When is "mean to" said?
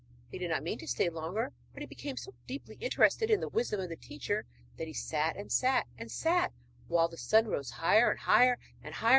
0.63-0.87